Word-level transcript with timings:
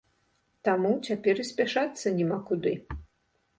Таму 0.67 0.93
цяпер 1.09 1.35
і 1.45 1.45
спяшацца 1.51 2.17
няма 2.17 2.43
куды. 2.51 2.75